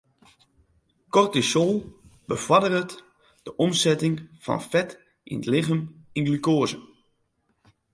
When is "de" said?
3.45-3.53